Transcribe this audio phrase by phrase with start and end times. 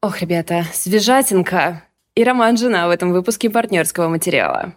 [0.00, 1.82] Ох, ребята, свежатинка.
[2.14, 4.74] И роман «Жена» в этом выпуске партнерского материала.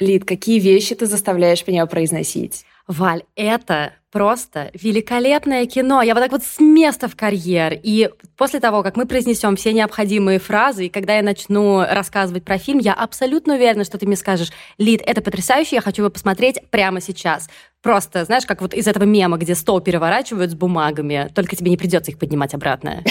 [0.00, 2.66] Лид, какие вещи ты заставляешь меня произносить?
[2.86, 6.02] Валь, это просто великолепное кино.
[6.02, 7.78] Я вот так вот с места в карьер.
[7.82, 12.58] И после того, как мы произнесем все необходимые фразы, и когда я начну рассказывать про
[12.58, 16.58] фильм, я абсолютно уверена, что ты мне скажешь, Лид, это потрясающе, я хочу его посмотреть
[16.70, 17.48] прямо сейчас.
[17.80, 21.76] Просто, знаешь, как вот из этого мема, где стол переворачивают с бумагами, только тебе не
[21.76, 23.04] придется их поднимать обратно.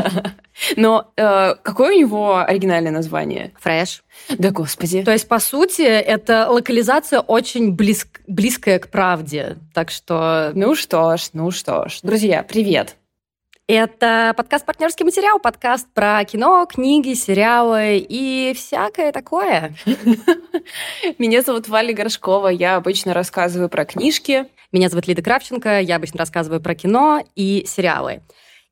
[0.76, 3.52] Но э, какое у него оригинальное название?
[3.58, 4.04] Фреш.
[4.38, 5.02] Да господи.
[5.02, 9.56] То есть, по сути, это локализация очень близк, близкая к правде.
[9.74, 10.33] Так что...
[10.54, 12.00] Ну что ж, ну что ж.
[12.02, 12.96] Друзья, привет.
[13.66, 19.74] Это подкаст «Партнерский материал», подкаст про кино, книги, сериалы и всякое такое.
[21.18, 24.46] Меня зовут Валя Горшкова, я обычно рассказываю про книжки.
[24.70, 28.20] Меня зовут Лида Кравченко, я обычно рассказываю про кино и сериалы.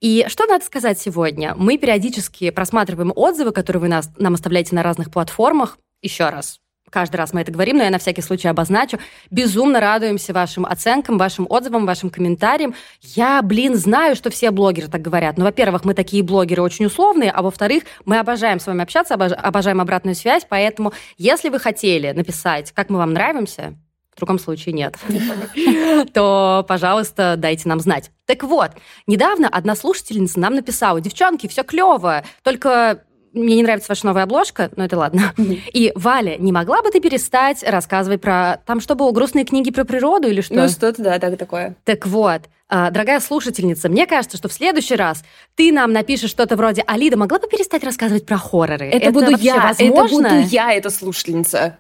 [0.03, 1.55] И что надо сказать сегодня?
[1.57, 5.79] Мы периодически просматриваем отзывы, которые вы нас, нам оставляете на разных платформах.
[6.03, 6.59] Еще раз,
[6.93, 8.99] каждый раз мы это говорим, но я на всякий случай обозначу.
[9.31, 12.75] Безумно радуемся вашим оценкам, вашим отзывам, вашим комментариям.
[13.01, 15.39] Я, блин, знаю, что все блогеры так говорят.
[15.39, 19.81] Ну, во-первых, мы такие блогеры очень условные, а во-вторых, мы обожаем с вами общаться, обожаем
[19.81, 23.75] обратную связь, поэтому если вы хотели написать, как мы вам нравимся,
[24.15, 24.97] в другом случае нет,
[26.13, 28.11] то, пожалуйста, дайте нам знать.
[28.27, 28.73] Так вот,
[29.07, 34.71] недавно одна слушательница нам написала, девчонки, все клево, только мне не нравится ваша новая обложка,
[34.77, 35.33] но это ладно.
[35.73, 38.61] И, Валя, не могла бы ты перестать рассказывать про...
[38.67, 40.55] Там что было, грустные книги про природу или что?
[40.55, 41.77] Ну, что-то, да, так такое.
[41.85, 45.25] Так вот, а, дорогая слушательница, мне кажется, что в следующий раз
[45.57, 49.37] ты нам напишешь что-то вроде «Алида, могла бы перестать рассказывать про хорроры?» Это, это буду
[49.39, 50.27] я, возможно?
[50.27, 51.79] это буду я, эта слушательница.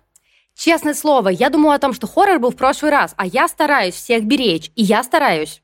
[0.54, 3.94] Честное слово, я думала о том, что хоррор был в прошлый раз, а я стараюсь
[3.94, 5.62] всех беречь, и я стараюсь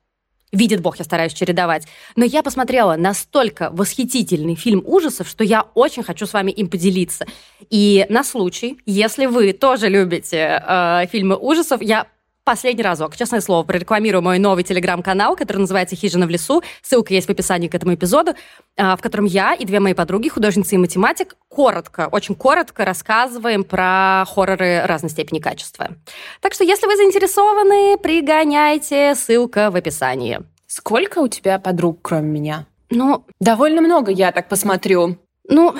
[0.52, 1.86] Видит Бог, я стараюсь чередовать.
[2.16, 7.26] Но я посмотрела настолько восхитительный фильм ужасов, что я очень хочу с вами им поделиться.
[7.68, 12.06] И на случай, если вы тоже любите э, фильмы ужасов, я
[12.48, 16.62] последний разок, честное слово, прорекламирую мой новый телеграм-канал, который называется «Хижина в лесу».
[16.80, 18.32] Ссылка есть в описании к этому эпизоду,
[18.78, 23.64] а, в котором я и две мои подруги, художница и математик, коротко, очень коротко рассказываем
[23.64, 25.88] про хорроры разной степени качества.
[26.40, 30.40] Так что, если вы заинтересованы, пригоняйте, ссылка в описании.
[30.66, 32.66] Сколько у тебя подруг, кроме меня?
[32.88, 35.18] Ну, довольно много, я так посмотрю.
[35.50, 35.74] Ну,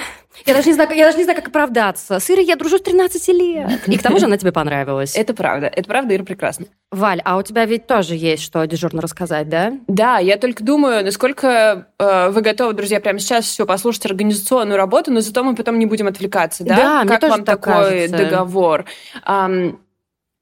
[0.46, 2.20] я даже не знаю, я даже не знаю, как оправдаться.
[2.20, 3.88] С Ирой я дружу с 13 лет.
[3.88, 5.16] И к тому же она тебе понравилась.
[5.16, 5.66] Это правда.
[5.66, 6.66] Это правда, Ира прекрасна.
[6.90, 9.74] Валь, а у тебя ведь тоже есть что дежурно рассказать, да?
[9.88, 15.10] Да, я только думаю, насколько э, вы готовы, друзья, прямо сейчас все послушать организационную работу,
[15.10, 16.76] но зато мы потом не будем отвлекаться, да?
[16.76, 18.16] Да, как мне тоже вам так такой кажется.
[18.16, 18.84] договор?
[19.26, 19.78] Um,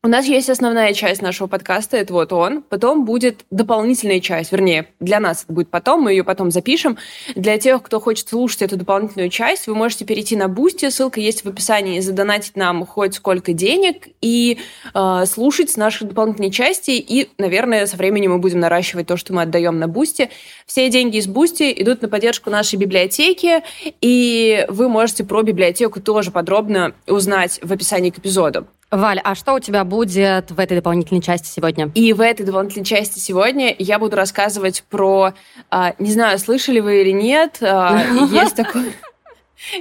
[0.07, 2.63] у нас есть основная часть нашего подкаста, это вот он.
[2.63, 6.97] Потом будет дополнительная часть, вернее, для нас это будет потом, мы ее потом запишем.
[7.35, 11.45] Для тех, кто хочет слушать эту дополнительную часть, вы можете перейти на Бусти, ссылка есть
[11.45, 14.59] в описании, задонатить нам хоть сколько денег и
[14.95, 16.93] э, слушать наши дополнительные части.
[16.93, 20.31] И, наверное, со временем мы будем наращивать то, что мы отдаем на Бусти.
[20.67, 23.65] Все деньги из Бусти идут на поддержку нашей библиотеки,
[24.01, 28.69] и вы можете про библиотеку тоже подробно узнать в описании к эпизоду.
[28.91, 31.91] Валь, а что у тебя будет в этой дополнительной части сегодня?
[31.95, 35.35] И в этой дополнительной части сегодня я буду рассказывать про,
[35.71, 38.93] а, не знаю, слышали вы или нет, а, есть такой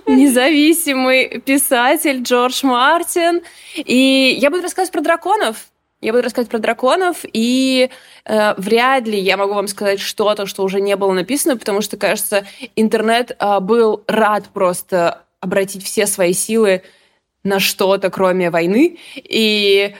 [0.08, 3.42] независимый писатель Джордж Мартин,
[3.76, 5.68] и я буду рассказывать про драконов.
[6.02, 7.90] Я буду рассказывать про драконов, и
[8.26, 11.98] э, вряд ли я могу вам сказать что-то, что уже не было написано, потому что,
[11.98, 12.46] кажется,
[12.76, 16.84] интернет э, был рад просто обратить все свои силы
[17.46, 19.96] на что-то, кроме войны, и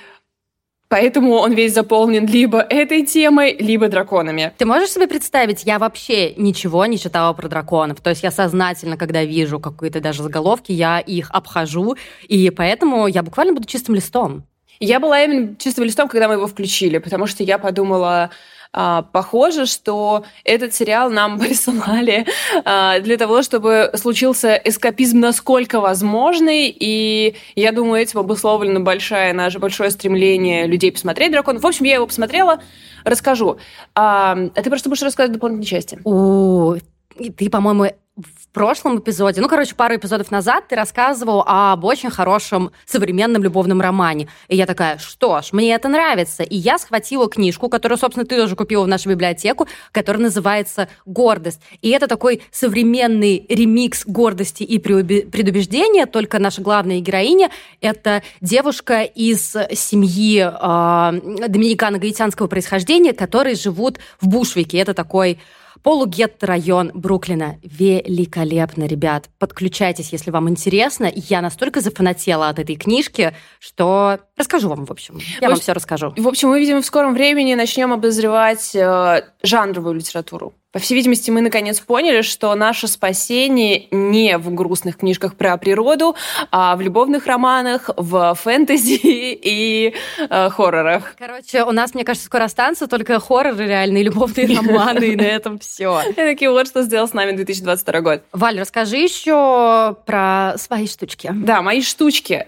[0.88, 4.54] Поэтому он весь заполнен либо этой темой, либо драконами.
[4.58, 8.02] Ты можешь себе представить, я вообще ничего не читала про драконов.
[8.02, 11.98] То есть я сознательно, когда вижу какие-то даже заголовки, я их обхожу,
[12.28, 14.44] и поэтому я буквально буду чистым листом.
[14.80, 18.30] Я была именно чистым листом, когда мы его включили, потому что я подумала,
[18.78, 22.28] а, похоже, что этот сериал нам присылали
[22.66, 29.60] а, для того, чтобы случился эскапизм насколько возможный, и я думаю, этим обусловлено большое наше
[29.60, 31.64] большое стремление людей посмотреть «Драконов».
[31.64, 32.62] В общем, я его посмотрела,
[33.06, 33.60] расскажу.
[33.96, 35.98] А, а ты просто будешь рассказывать дополнительные части.
[36.04, 36.76] О,
[37.16, 42.72] ты, по-моему, в прошлом эпизоде, ну, короче, пару эпизодов назад ты рассказывал об очень хорошем
[42.86, 44.30] современном любовном романе.
[44.48, 46.44] И я такая, что ж, мне это нравится.
[46.44, 51.60] И я схватила книжку, которую, собственно, ты тоже купила в нашу библиотеку, которая называется «Гордость».
[51.82, 57.50] И это такой современный ремикс гордости и предубеждения, только наша главная героиня—
[57.82, 64.78] это девушка из семьи э, доминикано-гаитянского происхождения, которые живут в Бушвике.
[64.78, 65.40] Это такой
[65.84, 67.58] Полугетто-район Бруклина.
[67.64, 69.30] Великолепно, ребят.
[69.40, 71.12] Подключайтесь, если вам интересно.
[71.14, 75.20] Я настолько зафанатела от этой книжки, что расскажу вам, в общем.
[75.42, 76.14] Я в вам все расскажу.
[76.16, 80.54] В общем, мы, видимо, в скором времени начнем обозревать э, жанровую литературу.
[80.76, 86.18] По всей видимости, мы наконец поняли, что наше спасение не в грустных книжках про природу,
[86.52, 91.16] а в любовных романах, в фэнтези и э, хоррорах.
[91.18, 95.60] Короче, у нас, мне кажется, скоро останутся только хорроры реальные, любовные романы, и на этом
[95.60, 96.02] все.
[96.10, 98.24] И такие вот, что сделал с нами 2022 год.
[98.34, 101.32] Валь, расскажи еще про свои штучки.
[101.34, 102.48] Да, мои штучки.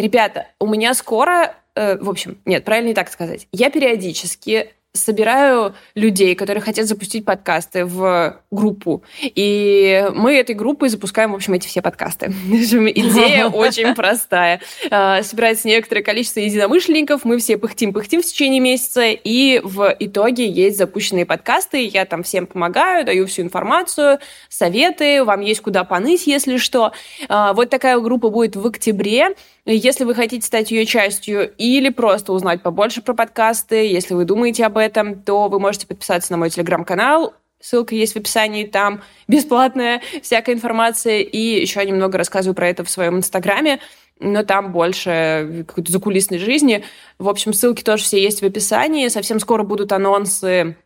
[0.00, 3.46] Ребята, у меня скоро э, в общем, нет, правильно не так сказать.
[3.52, 9.04] Я периодически собираю людей, которые хотят запустить подкасты в группу.
[9.22, 12.26] И мы этой группой запускаем, в общем, эти все подкасты.
[12.48, 14.60] Идея очень простая.
[14.90, 20.76] А, собирается некоторое количество единомышленников, мы все пыхтим-пыхтим в течение месяца, и в итоге есть
[20.76, 24.18] запущенные подкасты, я там всем помогаю, даю всю информацию,
[24.48, 26.92] советы, вам есть куда поныть, если что.
[27.28, 29.36] А, вот такая группа будет в октябре.
[29.66, 34.64] Если вы хотите стать ее частью или просто узнать побольше про подкасты, если вы думаете
[34.64, 37.34] об этом, то вы можете подписаться на мой телеграм-канал.
[37.60, 41.20] Ссылка есть в описании, там бесплатная всякая информация.
[41.20, 43.80] И еще немного рассказываю про это в своем инстаграме,
[44.18, 46.84] но там больше какой-то закулисной жизни.
[47.18, 49.08] В общем, ссылки тоже все есть в описании.
[49.08, 50.76] Совсем скоро будут анонсы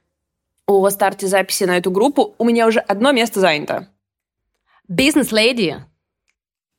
[0.67, 2.35] о старте записи на эту группу.
[2.39, 3.89] У меня уже одно место занято.
[4.89, 5.77] Бизнес-леди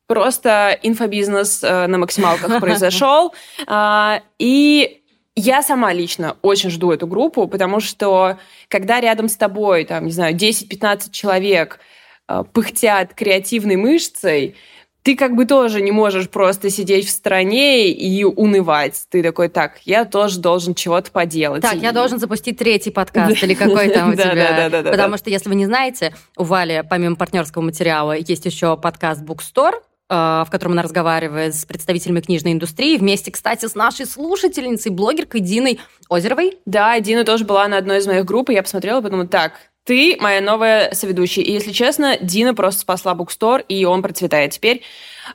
[0.06, 3.34] просто инфобизнес э, на максималках произошел.
[3.66, 5.02] А, и
[5.34, 8.38] я сама лично очень жду эту группу, потому что
[8.68, 11.80] когда рядом с тобой, там, не знаю, 10-15 человек
[12.28, 14.56] э, пыхтят креативной мышцей,
[15.02, 19.04] ты как бы тоже не можешь просто сидеть в стороне и унывать.
[19.08, 21.62] Ты такой, так, я тоже должен чего-то поделать.
[21.62, 24.68] Так, я должен запустить третий подкаст или какой там у тебя.
[24.68, 29.76] Потому что, если вы не знаете, у Вали, помимо партнерского материала, есть еще подкаст Bookstore,
[29.76, 35.40] Э, в котором она разговаривает с представителями книжной индустрии, вместе, кстати, с нашей слушательницей, блогеркой
[35.40, 36.58] Диной Озеровой.
[36.64, 39.54] Да, Дина тоже была на одной из моих групп, и я посмотрела, подумала, так,
[39.86, 41.44] ты моя новая соведущая.
[41.44, 44.82] И, если честно, Дина просто спасла Букстор, и он процветает теперь.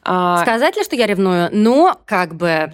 [0.04, 1.50] А, Сказать ли, что я ревную?
[1.52, 2.74] Ну, как бы...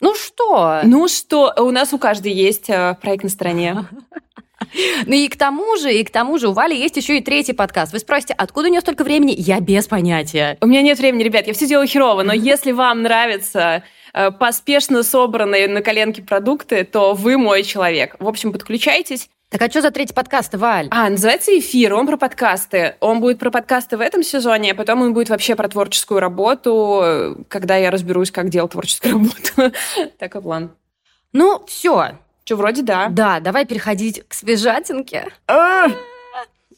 [0.00, 0.80] Ну что?
[0.82, 1.54] Ну что?
[1.58, 3.86] У нас у каждой есть э, проект на стороне.
[5.06, 7.52] Ну и к тому же, и к тому же у Вали есть еще и третий
[7.52, 7.92] подкаст.
[7.92, 9.34] Вы спросите, откуда у нее столько времени?
[9.36, 10.56] Я без понятия.
[10.60, 13.82] У меня нет времени, ребят, я все делаю херово, но если вам нравятся
[14.12, 18.16] э, поспешно собранные на коленке продукты, то вы мой человек.
[18.18, 19.28] В общем, подключайтесь.
[19.52, 20.88] Так а что за третий подкаст, Валь?
[20.90, 22.96] А, называется «Эфир», он про подкасты.
[23.00, 27.44] Он будет про подкасты в этом сезоне, а потом он будет вообще про творческую работу,
[27.48, 29.12] когда я разберусь, как делать творческую
[29.56, 29.76] работу.
[30.18, 30.70] Такой план.
[31.34, 32.12] Ну, все.
[32.44, 33.08] Что, вроде да.
[33.08, 35.28] Да, давай переходить к свежатинке.
[35.46, 35.88] А!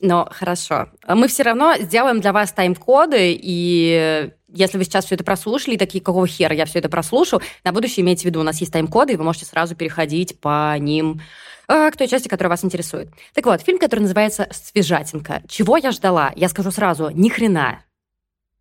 [0.00, 0.88] Но хорошо.
[1.08, 6.02] Мы все равно сделаем для вас тайм-коды, и если вы сейчас все это прослушали, такие,
[6.02, 9.14] какого хера я все это прослушал, на будущее имейте в виду, у нас есть тайм-коды,
[9.14, 11.22] и вы можете сразу переходить по ним
[11.66, 13.08] а, к той части, которая вас интересует.
[13.32, 15.42] Так вот, фильм, который называется «Свежатинка».
[15.48, 16.32] Чего я ждала?
[16.36, 17.80] Я скажу сразу, ни хрена.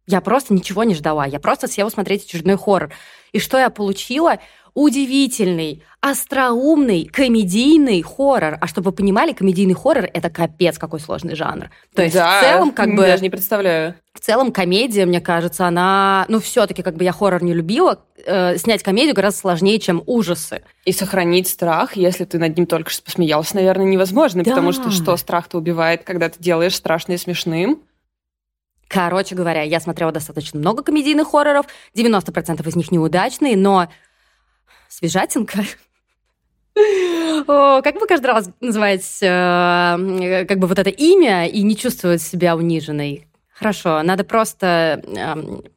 [0.05, 1.25] Я просто ничего не ждала.
[1.25, 2.93] Я просто села смотреть очередной хоррор.
[3.31, 4.39] И что я получила?
[4.73, 8.57] Удивительный, остроумный, комедийный хоррор.
[8.59, 11.69] А чтобы вы понимали, комедийный хоррор— это капец какой сложный жанр.
[11.95, 13.03] То есть да, в целом как бы...
[13.03, 13.95] даже не представляю.
[14.13, 16.25] В целом комедия, мне кажется, она...
[16.27, 17.99] Ну, все таки как бы я хоррор не любила.
[18.25, 20.63] Э, снять комедию гораздо сложнее, чем ужасы.
[20.85, 24.43] И сохранить страх, если ты над ним только что посмеялся, наверное, невозможно.
[24.43, 24.51] Да.
[24.51, 27.81] Потому что что страх-то убивает, когда ты делаешь страшное смешным?
[28.87, 31.65] Короче говоря, я смотрела достаточно много комедийных хорроров,
[31.95, 33.87] 90% из них неудачные, но
[34.97, 35.59] свежатинка.
[37.45, 42.55] Как вы каждый раз называете э, как бы вот это имя и не чувствовать себя
[42.55, 43.27] униженной?
[43.53, 45.69] Хорошо, надо просто э,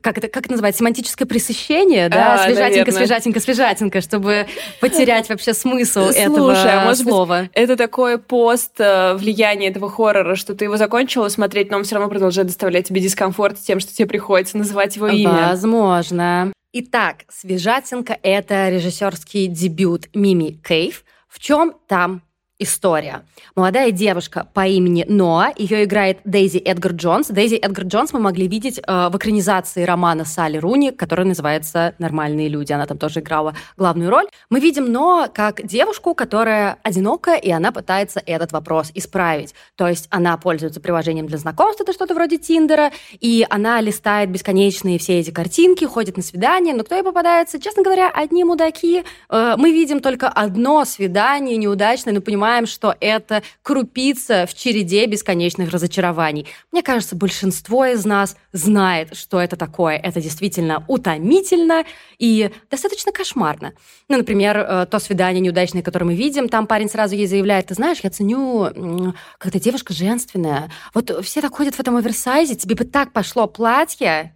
[0.00, 2.94] как это, как это называется, семантическое пресыщение, да, а, свежатинка, наверное.
[2.94, 4.46] свежатинка, свежатинка, чтобы
[4.80, 7.40] потерять вообще смысл Слушай, этого а может слова.
[7.42, 11.84] Быть, это такой пост э, влияния этого хоррора, что ты его закончила смотреть, но он
[11.84, 15.48] все равно продолжает доставлять тебе дискомфорт тем, что тебе приходится называть его имя.
[15.48, 16.53] Возможно.
[16.76, 21.04] Итак, «Свежатинка»— это режиссерский дебют Мими Кейв.
[21.28, 22.24] В чем там
[22.58, 23.22] история.
[23.56, 27.28] Молодая девушка по имени Ноа, ее играет Дейзи Эдгар Джонс.
[27.28, 32.48] Дейзи Эдгар Джонс мы могли видеть э, в экранизации романа Салли Руни, который называется «Нормальные
[32.48, 32.72] люди».
[32.72, 34.26] Она там тоже играла главную роль.
[34.50, 39.54] Мы видим Ноа как девушку, которая одинокая, и она пытается этот вопрос исправить.
[39.74, 44.98] То есть она пользуется приложением для знакомств, это что-то вроде Тиндера, и она листает бесконечные
[44.98, 47.60] все эти картинки, ходит на свидания, но кто ей попадается?
[47.60, 49.02] Честно говоря, одни мудаки.
[49.28, 55.06] Э, мы видим только одно свидание неудачное, но понимаем, понимаем, что это крупица в череде
[55.06, 56.46] бесконечных разочарований.
[56.70, 59.96] Мне кажется, большинство из нас знает, что это такое.
[59.96, 61.84] Это действительно утомительно
[62.18, 63.72] и достаточно кошмарно.
[64.08, 67.74] Ну, например, э, то свидание неудачное, которое мы видим, там парень сразу ей заявляет, ты
[67.74, 70.70] знаешь, я ценю, когда девушка женственная.
[70.94, 74.34] Вот все так ходят в этом оверсайзе, тебе бы так пошло платье.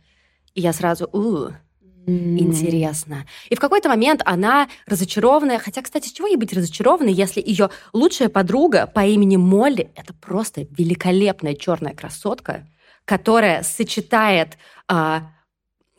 [0.55, 1.51] И я сразу, у,
[2.09, 3.27] Интересно.
[3.50, 7.71] И в какой-то момент она разочарованная, хотя, кстати, с чего ей быть разочарованной, если ее
[7.93, 12.67] лучшая подруга по имени Молли это просто великолепная черная красотка,
[13.05, 15.31] которая сочетает а,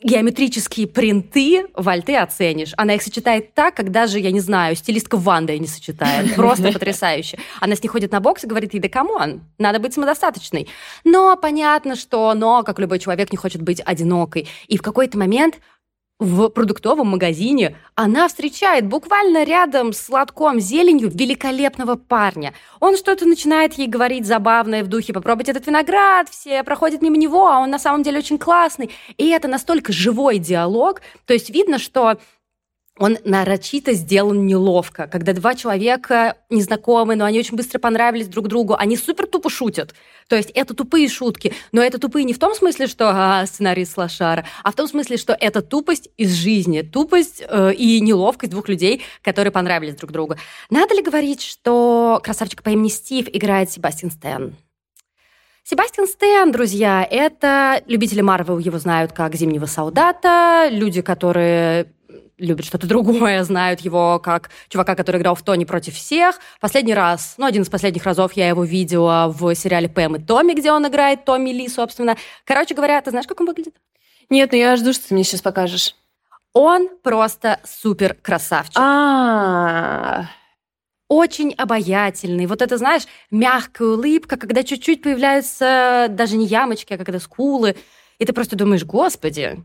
[0.02, 2.72] геометрические принты, Валь, ты оценишь.
[2.76, 6.34] Она их сочетает так, как даже, я не знаю, стилистка Ванда не сочетает.
[6.36, 7.38] Просто потрясающе.
[7.60, 10.68] Она с ней ходит на бокс и говорит ей, да come on, надо быть самодостаточной.
[11.04, 14.48] Но понятно, что но, как любой человек, не хочет быть одинокой.
[14.68, 15.60] И в какой-то момент
[16.20, 22.52] в продуктовом магазине она встречает буквально рядом с лотком зеленью великолепного парня.
[22.78, 27.48] Он что-то начинает ей говорить забавное в духе «попробуйте этот виноград», все проходят мимо него,
[27.48, 28.90] а он на самом деле очень классный.
[29.16, 32.18] И это настолько живой диалог, то есть видно, что
[33.00, 38.76] он нарочито сделан неловко, когда два человека незнакомые, но они очень быстро понравились друг другу,
[38.78, 39.94] они супер тупо шутят.
[40.28, 43.96] То есть это тупые шутки, но это тупые не в том смысле, что а, сценарист
[43.96, 48.68] Лошара, а в том смысле, что это тупость из жизни, тупость э, и неловкость двух
[48.68, 50.36] людей, которые понравились друг другу.
[50.68, 54.54] Надо ли говорить, что красавчик по имени Стив играет Себастьян Стэн?
[55.64, 61.86] Себастьян Стэн, друзья, это любители Марвел его знают как Зимнего солдата, люди, которые
[62.40, 66.38] любят что-то другое, знают его как чувака, который играл в Тони против всех.
[66.60, 70.54] Последний раз, ну, один из последних разов я его видела в сериале Пэм и Томми,
[70.54, 72.16] где он играет Томми Ли, собственно.
[72.44, 73.74] Короче говоря, ты знаешь, как он выглядит?
[74.28, 75.94] Нет, но ну я жду, что ты мне сейчас покажешь.
[76.52, 78.76] Он просто супер красавчик.
[78.76, 80.26] А,
[81.08, 82.46] очень обаятельный.
[82.46, 87.76] Вот это, знаешь, мягкая улыбка, когда чуть-чуть появляются даже не ямочки, а когда скулы.
[88.18, 89.62] И ты просто думаешь, господи,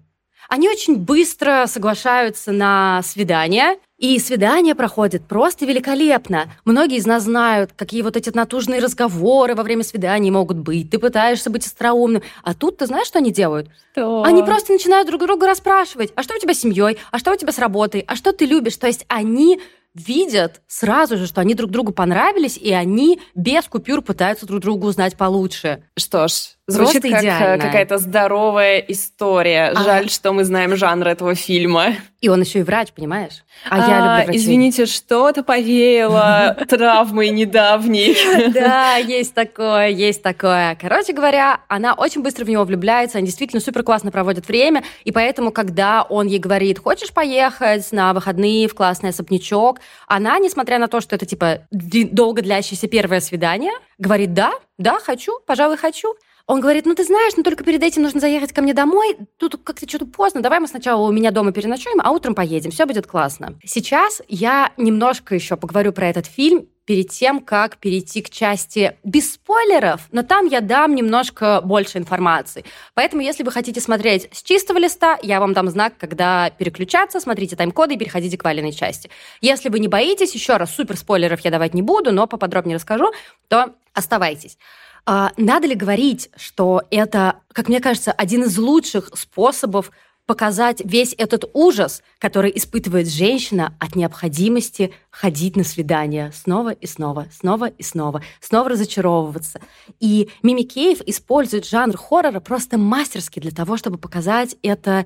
[0.50, 6.50] они очень быстро соглашаются на свидание, и свидание проходит просто великолепно.
[6.66, 10.90] Многие из нас знают, какие вот эти натужные разговоры во время свиданий могут быть.
[10.90, 12.22] Ты пытаешься быть остроумным.
[12.44, 13.70] А тут ты знаешь, что они делают?
[13.94, 14.24] Что?
[14.24, 16.12] Они просто начинают друг друга расспрашивать.
[16.16, 16.98] А что у тебя с семьей?
[17.12, 18.04] А что у тебя с работой?
[18.06, 18.76] А что ты любишь?
[18.76, 19.62] То есть они
[19.96, 24.86] видят сразу же, что они друг другу понравились, и они без купюр пытаются друг друга
[24.86, 25.84] узнать получше.
[25.98, 27.64] Что ж, звучит Просто как э, идеально.
[27.64, 29.72] какая-то здоровая история.
[29.74, 29.84] А...
[29.84, 31.96] Жаль, что мы знаем жанр этого фильма.
[32.20, 33.44] И он еще и врач, понимаешь?
[33.70, 34.36] А, а я люблю врачей.
[34.38, 38.16] Извините, что-то повеяло травмой недавней.
[38.52, 40.78] Да, есть такое, есть такое.
[40.82, 45.12] Короче говоря, она очень быстро в него влюбляется, они действительно супер классно проводят время, и
[45.12, 50.88] поэтому, когда он ей говорит, хочешь поехать на выходные в классный особнячок, она, несмотря на
[50.88, 56.16] то, что это типа долго длящееся первое свидание, говорит, да, да, хочу, пожалуй, хочу.
[56.48, 59.18] Он говорит, ну ты знаешь, но только перед этим нужно заехать ко мне домой.
[59.38, 60.42] Тут как-то что-то поздно.
[60.42, 62.70] Давай мы сначала у меня дома переночуем, а утром поедем.
[62.70, 63.58] Все будет классно.
[63.64, 69.34] Сейчас я немножко еще поговорю про этот фильм перед тем, как перейти к части без
[69.34, 72.64] спойлеров, но там я дам немножко больше информации.
[72.94, 77.56] Поэтому, если вы хотите смотреть с чистого листа, я вам дам знак, когда переключаться, смотрите
[77.56, 79.10] тайм-коды и переходите к валенной части.
[79.42, 83.12] Если вы не боитесь, еще раз, супер спойлеров я давать не буду, но поподробнее расскажу,
[83.48, 84.58] то оставайтесь.
[85.06, 89.92] А надо ли говорить, что это, как мне кажется, один из лучших способов
[90.26, 97.28] показать весь этот ужас, который испытывает женщина от необходимости ходить на свидания снова и снова,
[97.32, 99.62] снова и снова, снова разочаровываться.
[100.00, 105.06] И Мими Кейв использует жанр хоррора просто мастерски для того, чтобы показать это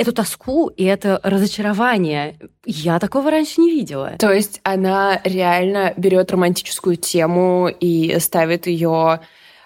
[0.00, 2.38] эту тоску и это разочарование.
[2.64, 4.14] Я такого раньше не видела.
[4.18, 9.20] То есть она реально берет романтическую тему и ставит ее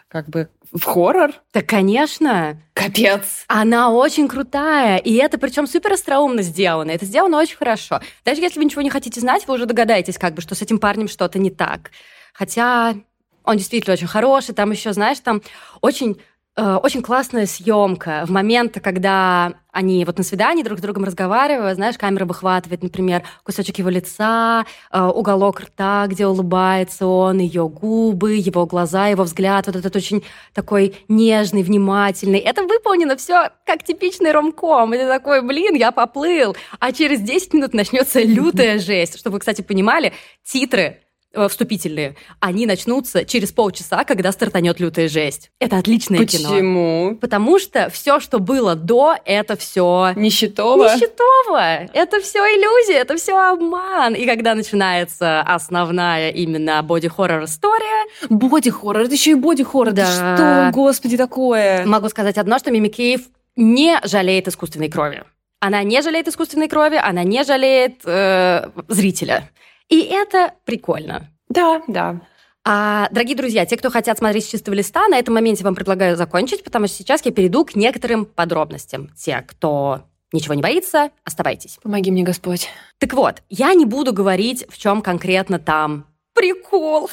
[0.09, 1.35] как бы в хоррор?
[1.53, 2.61] Да, конечно.
[2.73, 3.45] Капец.
[3.47, 6.91] Она очень крутая, и это причем супер остроумно сделано.
[6.91, 8.01] Это сделано очень хорошо.
[8.25, 10.81] Даже если вы ничего не хотите знать, вы уже догадаетесь, как бы, что с этим
[10.81, 11.93] парнем что-то не так.
[12.33, 12.97] Хотя
[13.45, 14.53] он действительно очень хороший.
[14.53, 15.43] Там еще, знаешь, там
[15.81, 16.17] очень
[16.57, 21.99] очень классная съемка в момент, когда они вот на свидании друг с другом разговаривают, знаешь,
[21.99, 28.67] камера выхватывает, например, кусочек его лица, э, уголок рта, где улыбается он, ее губы, его
[28.67, 30.23] глаза, его взгляд, вот этот очень
[30.55, 32.39] такой нежный, внимательный.
[32.39, 34.93] Это выполнено все как типичный ромком.
[34.93, 36.57] Ты такой, блин, я поплыл.
[36.79, 39.19] А через 10 минут начнется лютая жесть.
[39.19, 40.13] Чтобы вы, кстати, понимали,
[40.45, 41.04] титры Э,
[41.49, 45.51] вступительные, они начнутся через полчаса, когда стартанет лютая жесть.
[45.59, 46.39] Это отличное Почему?
[46.43, 46.51] кино.
[46.51, 47.19] Почему?
[47.21, 50.95] Потому что все, что было до, это все нищетово.
[50.95, 51.89] Нищетово.
[51.93, 54.15] Это все иллюзия, это все обман.
[54.15, 58.07] И когда начинается основная именно боди-хоррор история.
[58.29, 59.93] Боди-хоррор, это еще и боди-хоррор.
[59.93, 60.07] Да.
[60.07, 61.85] что, господи, такое?
[61.87, 63.23] Могу сказать одно, что Мими Кейв
[63.57, 65.25] не жалеет искусственной крови.
[65.61, 69.51] Она не жалеет искусственной крови, она не жалеет э, зрителя.
[69.89, 71.29] И это прикольно.
[71.49, 72.21] Да, да.
[72.67, 76.17] А, дорогие друзья, те, кто хотят смотреть с чистого листа, на этом моменте вам предлагаю
[76.17, 79.11] закончить, потому что сейчас я перейду к некоторым подробностям.
[79.17, 81.79] Те, кто ничего не боится, оставайтесь.
[81.83, 82.69] Помоги мне, Господь.
[82.99, 87.11] Так вот, я не буду говорить, в чем конкретно там прикол.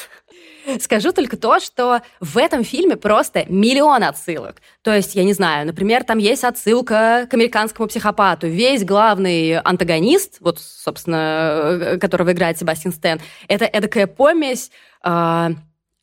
[0.80, 4.56] Скажу только то, что в этом фильме просто миллион отсылок.
[4.82, 8.46] То есть, я не знаю, например, там есть отсылка к американскому психопату.
[8.46, 14.70] Весь главный антагонист, вот, собственно, э, которого играет Себастьян Стэн, это эдакая помесь
[15.04, 15.48] э,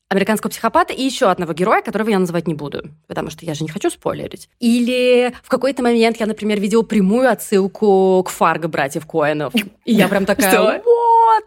[0.10, 3.64] американского психопата и еще одного героя, которого я называть не буду, потому что я же
[3.64, 4.50] не хочу спойлерить.
[4.60, 9.54] Или в какой-то момент я, например, видела прямую отсылку к Фарго братьев Коэнов.
[9.86, 10.82] И я прям такая,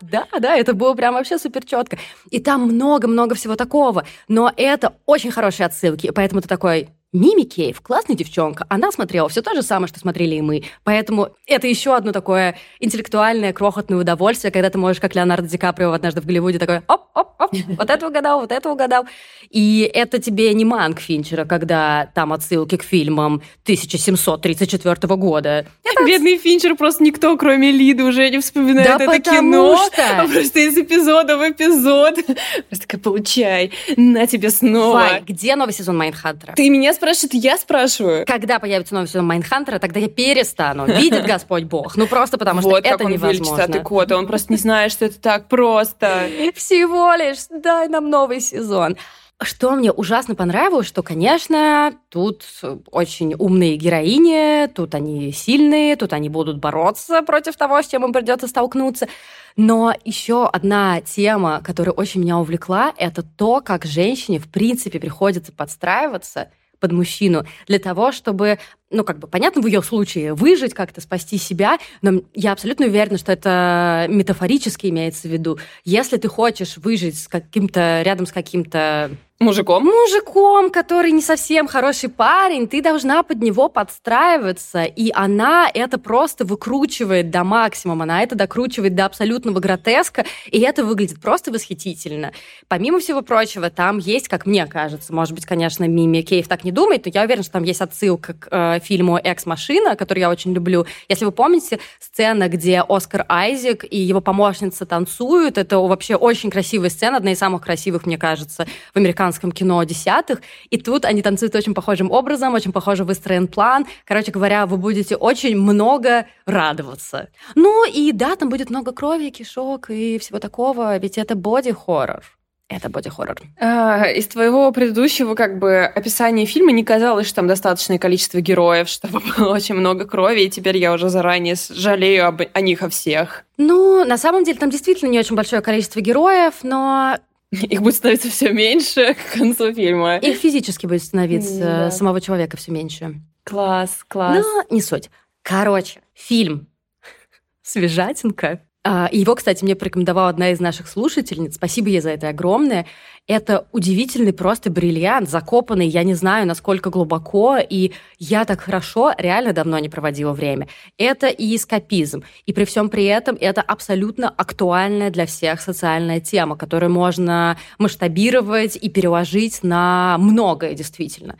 [0.00, 1.98] да, да, это было прям вообще супер четко.
[2.30, 7.82] И там много-много всего такого, но это очень хорошие отсылки, поэтому ты такой, Мими Кейв,
[7.82, 10.64] классная девчонка, она смотрела все то же самое, что смотрели и мы.
[10.82, 15.92] Поэтому это еще одно такое интеллектуальное, крохотное удовольствие, когда ты можешь, как Леонардо Ди Каприо
[15.92, 19.04] однажды в Голливуде, такой оп-оп-оп, вот это угадал, вот это угадал.
[19.50, 25.66] И это тебе не Манк Финчера, когда там отсылки к фильмам 1734 года.
[25.84, 26.04] Это...
[26.06, 29.76] Бедный Финчер просто никто, кроме Лиды, уже не вспоминает да это кино.
[29.92, 30.26] Что...
[30.32, 32.14] Просто из эпизода в эпизод.
[32.68, 34.94] Просто такая, получай, на тебе снова.
[34.94, 36.54] Вай, где новый сезон Майндхантера?
[36.54, 38.26] Ты меня спрашивает, я спрашиваю.
[38.26, 40.86] Когда появится новый сезон Майндхантера, тогда я перестану.
[40.86, 41.96] Видит Господь Бог.
[41.96, 43.66] Ну просто потому что вот это невозможно.
[43.66, 46.28] Вот кота, он просто не знает, что это так просто.
[46.54, 48.96] Всего лишь дай нам новый сезон.
[49.40, 52.44] Что мне ужасно понравилось, что, конечно, тут
[52.92, 58.12] очень умные героини, тут они сильные, тут они будут бороться против того, с чем им
[58.12, 59.08] придется столкнуться.
[59.56, 65.50] Но еще одна тема, которая очень меня увлекла, это то, как женщине, в принципе, приходится
[65.50, 66.48] подстраиваться–
[66.82, 68.58] под мужчину для того, чтобы,
[68.90, 73.18] ну, как бы, понятно, в ее случае выжить, как-то спасти себя, но я абсолютно уверена,
[73.18, 75.58] что это метафорически имеется в виду.
[75.84, 79.84] Если ты хочешь выжить с каким-то, рядом с каким-то Мужиком?
[79.84, 86.44] Мужиком, который не совсем хороший парень, ты должна под него подстраиваться, и она это просто
[86.44, 92.32] выкручивает до максимума, она это докручивает до абсолютного гротеска, и это выглядит просто восхитительно.
[92.68, 96.70] Помимо всего прочего, там есть, как мне кажется, может быть, конечно, Мими Кейв так не
[96.70, 100.52] думает, но я уверена, что там есть отсылка к э, фильму «Экс-машина», который я очень
[100.52, 100.86] люблю.
[101.08, 106.90] Если вы помните, сцена, где Оскар Айзек и его помощница танцуют, это вообще очень красивая
[106.90, 110.40] сцена, одна из самых красивых, мне кажется, в американском американском кино десятых,
[110.70, 113.86] и тут они танцуют очень похожим образом, очень похоже выстроен план.
[114.04, 117.28] Короче говоря, вы будете очень много радоваться.
[117.54, 122.22] Ну и да, там будет много крови, кишок и всего такого, ведь это боди-хоррор
[122.68, 123.36] это боди-хоррор.
[123.60, 128.88] А, из твоего предыдущего как бы описания фильма не казалось, что там достаточное количество героев,
[128.88, 132.88] чтобы было очень много крови, и теперь я уже заранее жалею об, о них, о
[132.88, 133.44] всех.
[133.58, 137.18] Ну, на самом деле, там действительно не очень большое количество героев, но
[137.70, 140.16] их будет становиться все меньше к концу фильма.
[140.16, 141.90] Их физически будет становиться да.
[141.90, 143.20] самого человека все меньше.
[143.44, 144.44] Класс, класс.
[144.44, 145.10] Но не суть.
[145.42, 146.68] Короче, фильм
[147.62, 151.54] «Свежатинка» его, кстати, мне порекомендовала одна из наших слушательниц.
[151.54, 152.86] Спасибо ей за это огромное.
[153.28, 159.52] Это удивительный просто бриллиант, закопанный, я не знаю, насколько глубоко, и я так хорошо реально
[159.52, 160.66] давно не проводила время.
[160.98, 166.56] Это и эскапизм, и при всем при этом это абсолютно актуальная для всех социальная тема,
[166.56, 171.38] которую можно масштабировать и переложить на многое действительно.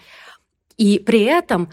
[0.76, 1.68] И при этом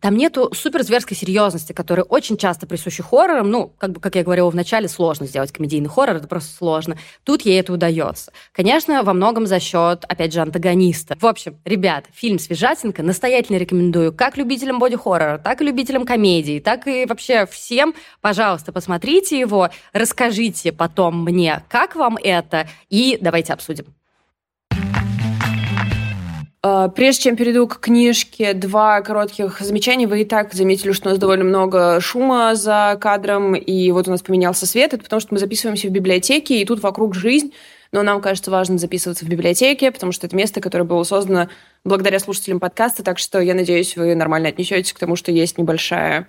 [0.00, 3.50] там нету суперзверской серьезности, которая очень часто присуща хоррорам.
[3.50, 6.96] Ну, как бы, как я говорила в начале, сложно сделать комедийный хоррор, это просто сложно.
[7.24, 8.32] Тут ей это удается.
[8.52, 11.16] Конечно, во многом за счет, опять же, антагониста.
[11.20, 16.86] В общем, ребят, фильм «Свежатинка» настоятельно рекомендую как любителям боди-хоррора, так и любителям комедии, так
[16.86, 17.94] и вообще всем.
[18.20, 23.97] Пожалуйста, посмотрите его, расскажите потом мне, как вам это, и давайте обсудим.
[26.60, 30.08] А, прежде чем перейду к книжке, два коротких замечания.
[30.08, 34.10] Вы и так заметили, что у нас довольно много шума за кадром, и вот у
[34.10, 34.92] нас поменялся свет.
[34.92, 37.52] Это потому, что мы записываемся в библиотеке, и тут вокруг жизнь.
[37.92, 41.48] Но нам кажется важно записываться в библиотеке, потому что это место, которое было создано
[41.84, 46.28] благодаря слушателям подкаста, так что я надеюсь, вы нормально отнесетесь к тому, что есть небольшая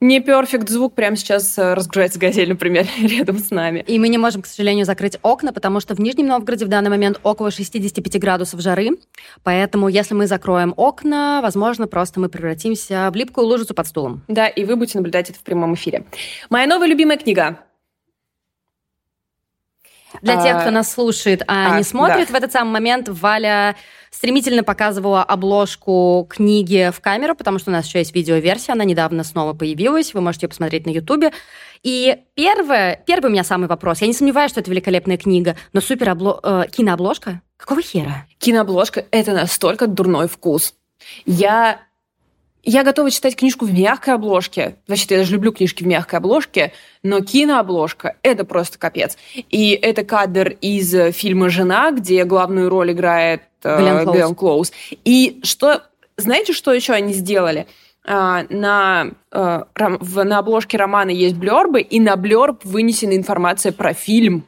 [0.00, 3.84] не перфект звук прямо сейчас э, разгружается газель, например, рядом с нами.
[3.86, 6.90] И мы не можем, к сожалению, закрыть окна, потому что в Нижнем Новгороде в данный
[6.90, 8.90] момент около 65 градусов жары.
[9.42, 14.22] Поэтому, если мы закроем окна, возможно, просто мы превратимся в липкую лужицу под стулом.
[14.28, 16.04] Да, и вы будете наблюдать это в прямом эфире.
[16.48, 17.58] Моя новая любимая книга
[20.22, 22.32] для тех, кто а, нас слушает, а, а не смотрит, да.
[22.32, 23.76] в этот самый момент Валя
[24.10, 29.24] стремительно показывала обложку книги в камеру, потому что у нас еще есть видеоверсия, она недавно
[29.24, 31.32] снова появилась, вы можете ее посмотреть на Ютубе.
[31.82, 34.00] И первое, первый у меня самый вопрос.
[34.00, 36.40] Я не сомневаюсь, что это великолепная книга, но супер обло...
[36.42, 37.42] э, кинообложка?
[37.56, 38.26] Какого хера?
[38.38, 40.74] Кинообложка— это настолько дурной вкус.
[41.24, 41.80] Я
[42.62, 44.76] я готова читать книжку в мягкой обложке.
[44.86, 49.16] Значит, я даже люблю книжки в мягкой обложке, но кинообложка— это просто капец.
[49.34, 54.72] И это кадр из фильма «Жена», где главную роль играет э, Глен Клоуз.
[55.04, 55.82] И что...
[56.16, 57.66] Знаете, что еще они сделали?
[58.06, 59.66] Uh, на, uh,
[60.00, 64.46] в, на обложке романа есть блербы, и на блерб вынесена информация про фильм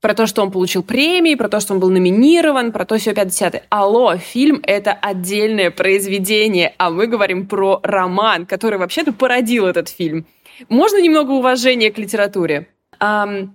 [0.00, 3.14] про то, что он получил премии, про то, что он был номинирован, про то, все
[3.14, 9.88] 50 Алло, фильм— это отдельное произведение, а мы говорим про роман, который вообще-то породил этот
[9.88, 10.26] фильм.
[10.68, 12.68] Можно немного уважения к литературе?
[13.02, 13.50] Um,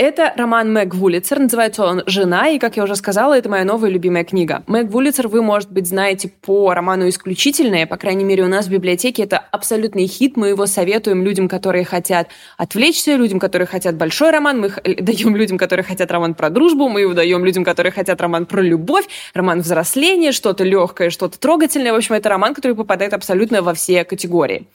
[0.00, 3.90] это роман Мэг Вулицер, называется он «Жена», и, как я уже сказала, это моя новая
[3.90, 4.62] любимая книга.
[4.66, 8.70] Мэг Вулицер вы, может быть, знаете по роману «Исключительное», по крайней мере, у нас в
[8.70, 14.30] библиотеке это абсолютный хит, мы его советуем людям, которые хотят отвлечься, людям, которые хотят большой
[14.30, 18.22] роман, мы даем людям, которые хотят роман про дружбу, мы его даем людям, которые хотят
[18.22, 21.92] роман про любовь, роман взросления, что-то легкое, что-то трогательное.
[21.92, 24.66] В общем, это роман, который попадает абсолютно во все категории.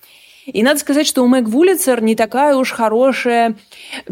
[0.45, 3.55] И надо сказать, что у Мэг Вулицер не такая уж хорошая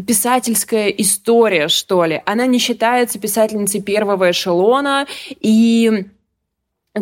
[0.06, 2.22] писательская история, что ли.
[2.26, 5.06] Она не считается писательницей первого эшелона,
[5.40, 6.06] и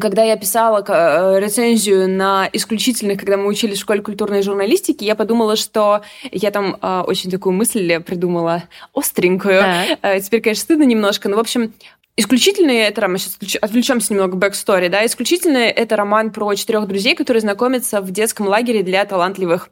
[0.01, 5.15] когда я писала э, рецензию на исключительных, когда мы учились в школе культурной журналистики, я
[5.15, 8.65] подумала, что я там э, очень такую мысль придумала
[8.95, 9.61] остренькую.
[9.61, 9.85] Да.
[10.01, 11.75] Э, теперь, конечно, стыдно немножко, но, в общем,
[12.17, 17.41] Исключительные это роман, сейчас отвлечемся немного backstory, да, исключительные это роман про четырех друзей, которые
[17.41, 19.71] знакомятся в детском лагере для талантливых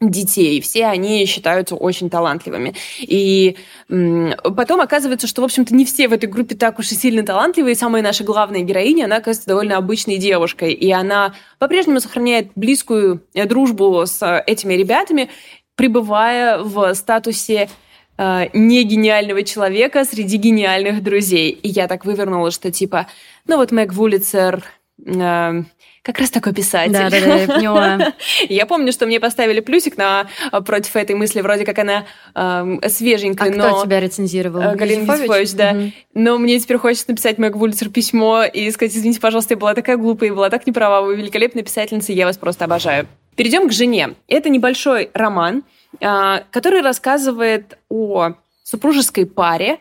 [0.00, 0.60] детей.
[0.62, 2.74] Все они считаются очень талантливыми.
[3.00, 3.56] И
[3.88, 7.74] потом оказывается, что, в общем-то, не все в этой группе так уж и сильно талантливые.
[7.74, 10.72] Самая наша главная героиня, она, оказывается, довольно обычной девушкой.
[10.72, 15.28] И она по-прежнему сохраняет близкую э, дружбу с этими ребятами,
[15.76, 17.68] пребывая в статусе
[18.20, 21.50] э, не гениального человека среди гениальных друзей.
[21.50, 23.06] И я так вывернула, что типа,
[23.46, 24.62] ну вот Мэг Вулицер
[25.06, 25.62] э,
[26.02, 26.92] как раз такой писатель.
[26.92, 28.14] Да, да, да, я поняла.
[28.48, 32.88] Я помню, что мне поставили плюсик на, э, против этой мысли, вроде как она э,
[32.88, 33.70] свеженькая, а но...
[33.70, 34.60] кто тебя рецензировал?
[34.60, 35.70] Э, Галина Юзефович, да.
[35.72, 35.92] Угу.
[36.14, 39.96] Но мне теперь хочется написать Мэг Вулицер письмо и сказать, извините, пожалуйста, я была такая
[39.96, 43.06] глупая, я была так неправа, вы великолепная писательница, я вас просто обожаю.
[43.36, 44.14] Перейдем к «Жене».
[44.28, 45.62] Это небольшой роман,
[45.98, 49.80] который рассказывает о супружеской паре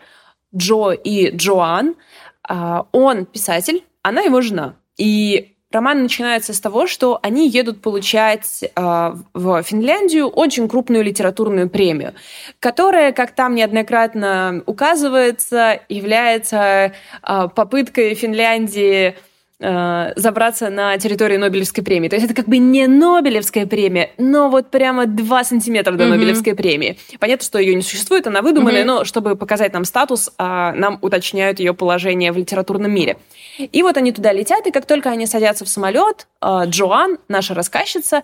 [0.55, 1.95] Джо и Джоан.
[2.43, 4.75] А, он писатель, она его жена.
[4.97, 11.69] И роман начинается с того, что они едут получать э, в Финляндию очень крупную литературную
[11.69, 12.15] премию,
[12.59, 19.15] которая, как там неоднократно указывается, является попыткой Финляндии
[19.59, 22.09] э, забраться на территорию Нобелевской премии.
[22.09, 26.07] То есть это как бы не Нобелевская премия, но вот прямо два сантиметра до mm-hmm.
[26.07, 26.97] Нобелевской премии.
[27.19, 28.99] Понятно, что ее не существует, она выдуманная, mm-hmm.
[28.99, 33.17] но чтобы показать нам статус, э, нам уточняют ее положение в литературном мире.
[33.57, 37.53] И вот они туда летят, и как только они садятся в самолет, э, Джоан, наша
[37.53, 38.23] рассказчица,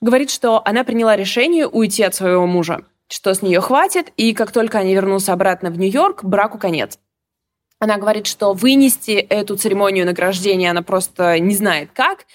[0.00, 4.52] говорит, что она приняла решение уйти от своего мужа, что с нее хватит, и как
[4.52, 6.98] только они вернутся обратно в Нью-Йорк, браку конец.
[7.80, 12.26] Она говорит, что вынести эту церемонию награждения она просто не знает как.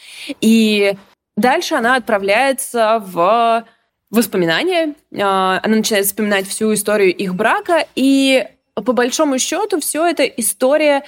[0.41, 0.97] И
[1.37, 3.63] дальше она отправляется в
[4.09, 4.95] воспоминания.
[5.15, 7.85] А, она начинает вспоминать всю историю их брака.
[7.93, 11.03] И по большому счету все это история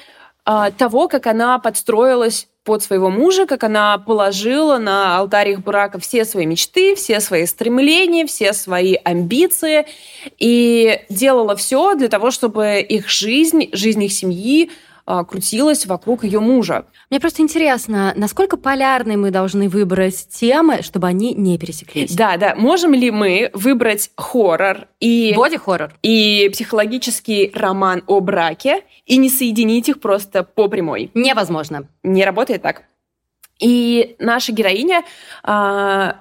[0.46, 6.00] а, того, как она подстроилась под своего мужа, как она положила на алтарь их брака
[6.02, 9.86] все свои мечты, все свои стремления, все свои амбиции
[10.38, 14.70] и делала все для того, чтобы их жизнь, жизнь их семьи
[15.28, 16.86] крутилась вокруг ее мужа.
[17.10, 22.14] Мне просто интересно, насколько полярной мы должны выбрать темы, чтобы они не пересеклись?
[22.14, 22.56] Да, да.
[22.56, 25.34] Можем ли мы выбрать хоррор и...
[25.36, 25.94] Боди-хоррор.
[26.04, 31.12] И психологический роман о браке и не соединить их просто по прямой?
[31.14, 31.88] Невозможно.
[32.04, 32.84] Не работает так.
[33.60, 35.04] И наша героиня...
[35.44, 36.20] А,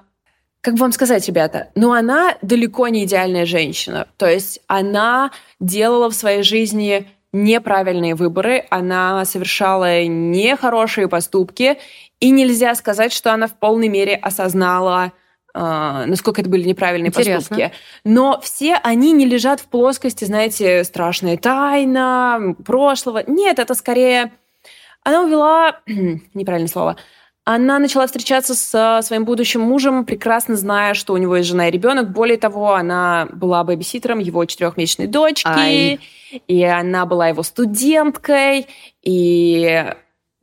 [0.61, 4.07] как бы вам сказать, ребята, но она далеко не идеальная женщина.
[4.17, 7.07] То есть она делала в своей жизни
[7.43, 11.77] неправильные выборы, она совершала нехорошие поступки,
[12.19, 15.11] и нельзя сказать, что она в полной мере осознала,
[15.53, 17.35] э, насколько это были неправильные Интересно.
[17.35, 17.71] поступки.
[18.03, 23.23] Но все они не лежат в плоскости, знаете, страшная тайна прошлого.
[23.27, 24.31] Нет, это скорее...
[25.03, 25.79] Она увела...
[26.33, 26.97] неправильное слово
[27.49, 31.71] она начала встречаться с своим будущим мужем, прекрасно зная, что у него есть жена и
[31.71, 32.11] ребенок.
[32.11, 35.99] Более того, она была бэбиситером его четырехмесячной дочки, Ай.
[36.45, 38.67] и она была его студенткой,
[39.01, 39.85] и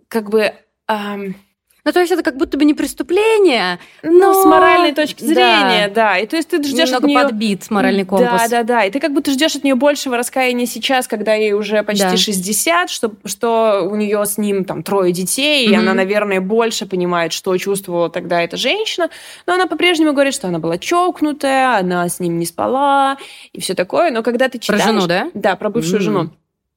[0.09, 0.55] как бы
[0.89, 1.37] эм,
[1.85, 4.33] ну, то есть это как будто бы не преступление, но...
[4.33, 6.13] Ну, с моральной точки зрения, да.
[6.13, 6.19] да.
[6.19, 7.21] И то есть ты ждешь Немного от нее...
[7.21, 8.49] подбит моральный компас.
[8.49, 8.85] Да, да, да.
[8.85, 12.17] И ты как будто ждешь от нее большего раскаяния сейчас, когда ей уже почти да.
[12.17, 15.73] 60, что, что у нее с ним там трое детей, mm-hmm.
[15.73, 19.11] и она, наверное, больше понимает, что чувствовала тогда эта женщина.
[19.47, 23.19] Но она по-прежнему говорит, что она была чокнутая, она с ним не спала
[23.53, 24.11] и все такое.
[24.11, 24.83] Но когда ты читаешь...
[24.83, 25.31] Про жену, да?
[25.35, 26.05] Да, про бывшую mm-hmm.
[26.05, 26.31] жену.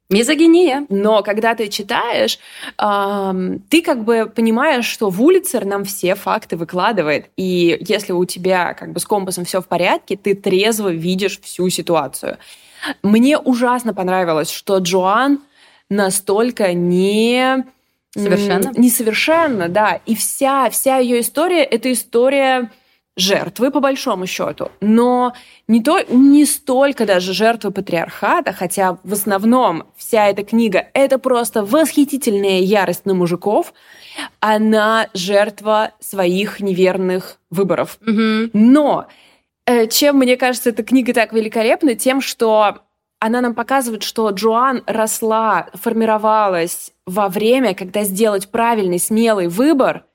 [0.09, 0.85] Мизогиния.
[0.89, 2.39] Но когда ты читаешь,
[2.77, 7.29] эм, ты как бы понимаешь, что Вулицер нам все факты выкладывает.
[7.35, 11.69] И если у тебя как бы с компасом все в порядке, ты трезво видишь всю
[11.69, 12.37] ситуацию.
[13.03, 15.41] Мне ужасно понравилось, что Джоан
[15.89, 17.65] настолько не...
[18.11, 18.71] Совершенно?
[18.75, 19.99] Несовершенно, да.
[20.05, 22.71] И вся, вся ее история— это история
[23.17, 25.33] жертвы, по большому счету, но
[25.67, 31.65] не, то, не столько даже жертвы патриархата, хотя в основном вся эта книга— это просто
[31.65, 33.73] восхитительная ярость на мужиков,
[34.39, 37.97] она жертва своих неверных выборов.
[38.07, 38.51] Mm-hmm.
[38.53, 39.07] Но
[39.65, 42.77] э, чем, мне кажется, эта книга так великолепна, тем, что
[43.19, 50.05] она нам показывает, что Джоан росла, формировалась во время, когда сделать правильный, смелый выбор—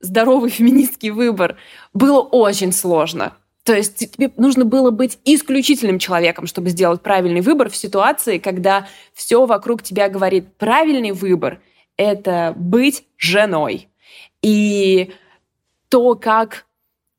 [0.00, 1.56] здоровый феминистский выбор
[1.92, 3.36] было очень сложно.
[3.62, 8.88] То есть тебе нужно было быть исключительным человеком, чтобы сделать правильный выбор в ситуации, когда
[9.12, 11.60] все вокруг тебя говорит правильный выбор—
[11.96, 13.88] это быть женой.
[14.40, 15.12] И
[15.90, 16.64] то, как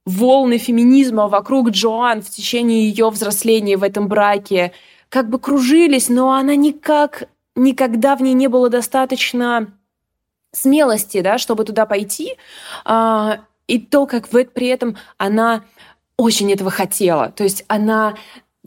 [0.06, 4.74] волны феминизма вокруг Джоан в течение ее взросления в этом браке
[5.10, 9.72] как бы кружились, но она никак, никогда в ней не было достаточно
[10.52, 12.36] смелости, да, чтобы туда пойти,
[12.86, 15.64] а, и то, как при этом она
[16.18, 17.30] очень этого хотела.
[17.30, 18.16] То есть она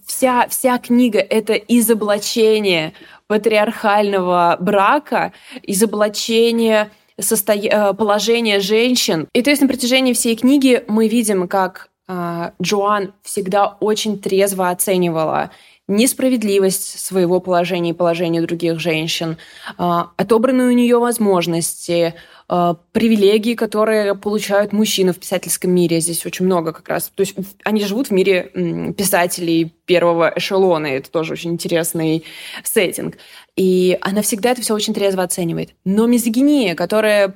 [0.06, 2.94] вся, вся книга— это изоблачение
[3.26, 7.52] патриархального брака, изоблачение состо...
[7.52, 9.28] Э, положения женщин.
[9.32, 14.70] И то есть на протяжении всей книги мы видим, как э, Джоан всегда очень трезво
[14.70, 15.50] оценивала
[15.86, 19.36] несправедливость своего положения и положения других женщин,
[19.76, 22.14] а, отобранные у нее возможности,
[22.48, 26.00] а, привилегии, которые получают мужчины в писательском мире.
[26.00, 27.10] Здесь очень много как раз.
[27.14, 30.86] То есть они живут в мире писателей первого эшелона.
[30.86, 32.24] Это тоже очень интересный
[32.62, 33.16] сеттинг.
[33.56, 35.70] И она всегда это все очень трезво оценивает.
[35.84, 37.34] Но мизогиния, которая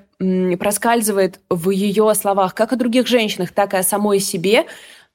[0.59, 4.67] проскальзывает в ее словах как о других женщинах, так и о самой себе,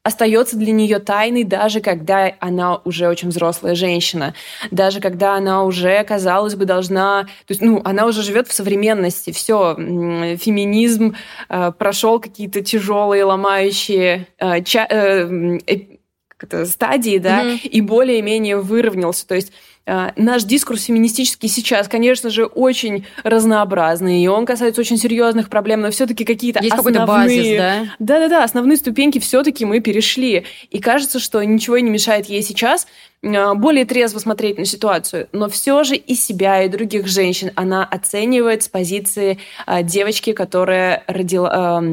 [0.04, 4.34] остается для нее тайной, даже когда она уже очень взрослая женщина,
[4.70, 9.32] даже когда она уже, казалось бы, должна, то есть, ну, она уже живет в современности,
[9.32, 11.16] все, феминизм
[11.48, 17.68] э, прошел какие-то тяжелые, ломающие э, ча- э, э, стадии, да, mm-hmm.
[17.68, 19.54] и более-менее выровнялся, то есть
[19.86, 25.92] наш дискурс феминистический сейчас, конечно же, очень разнообразный, и он касается очень серьезных проблем, но
[25.92, 27.02] все-таки какие-то Есть основные...
[27.02, 27.96] какой-то базис, да?
[28.00, 30.46] Да-да-да, основные ступеньки все-таки мы перешли.
[30.70, 32.88] И кажется, что ничего не мешает ей сейчас
[33.24, 37.84] а, более трезво смотреть на ситуацию, но все же и себя, и других женщин она
[37.84, 41.84] оценивает с позиции а, девочки, которая родила,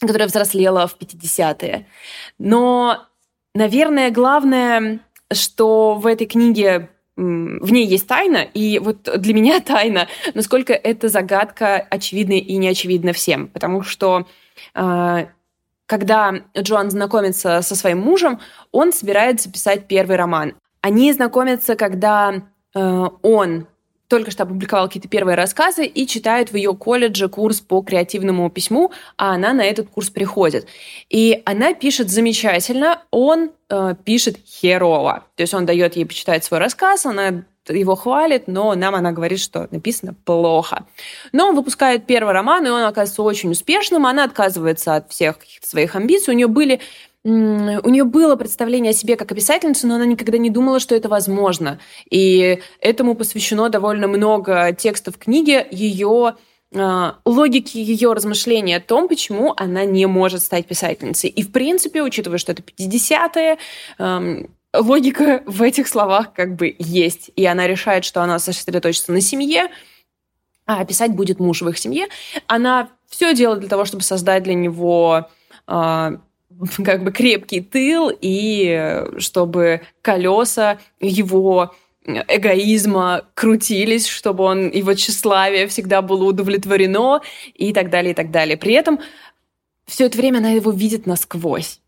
[0.00, 1.86] которая взрослела в 50-е.
[2.38, 3.04] Но,
[3.54, 5.00] наверное, главное,
[5.32, 11.08] что в этой книге в ней есть тайна, и вот для меня тайна, насколько эта
[11.08, 13.48] загадка очевидна и не очевидна всем.
[13.48, 14.26] Потому что
[14.74, 15.26] э,
[15.86, 20.54] когда Джоан знакомится со своим мужем, он собирается писать первый роман.
[20.82, 22.34] Они знакомятся, когда
[22.74, 23.66] э, он
[24.08, 28.92] только что опубликовал какие-то первые рассказы и читает в ее колледже курс по креативному письму,
[29.16, 30.66] а она на этот курс приходит.
[31.10, 35.24] И она пишет замечательно, он э, пишет херово.
[35.34, 39.40] То есть он дает ей почитать свой рассказ, она его хвалит, но нам она говорит,
[39.40, 40.86] что написано плохо.
[41.32, 44.06] Но он выпускает первый роман, и он оказывается очень успешным.
[44.06, 46.34] Она отказывается от всех своих амбиций.
[46.34, 46.80] У нее были
[47.28, 50.94] у нее было представление о себе как о писательнице, но она никогда не думала, что
[50.94, 51.80] это возможно.
[52.08, 56.36] И этому посвящено довольно много текстов книги, ее
[56.72, 61.28] а, логики ее размышления о том, почему она не может стать писательницей.
[61.28, 63.58] И, в принципе, учитывая, что это 50-е,
[64.72, 67.30] логика в этих словах как бы есть.
[67.34, 69.68] И она решает, что она сосредоточится на семье,
[70.64, 72.06] а писать будет муж в их семье.
[72.46, 75.28] Она все делает для того, чтобы создать для него
[75.66, 76.20] а,
[76.84, 81.74] как бы крепкий тыл и чтобы колеса его
[82.06, 87.20] эгоизма крутились, чтобы он, его тщеславие всегда было удовлетворено
[87.54, 88.56] и так далее, и так далее.
[88.56, 89.00] При этом
[89.86, 91.80] все это время она его видит насквозь.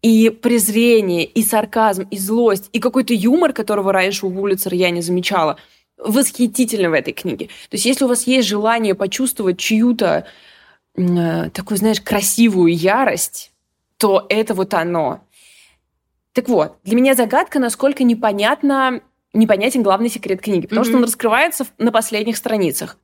[0.00, 5.02] И презрение, и сарказм, и злость, и какой-то юмор, которого раньше у Вулицера я не
[5.02, 5.58] замечала,
[5.96, 7.46] восхитительно в этой книге.
[7.46, 10.24] То есть если у вас есть желание почувствовать чью-то
[10.96, 13.50] э, такую, знаешь, красивую ярость,
[13.98, 15.20] то это вот оно.
[16.32, 20.88] Так вот, для меня загадка, насколько непонятно, непонятен главный секрет книги, потому mm-hmm.
[20.88, 22.96] что он раскрывается на последних страницах.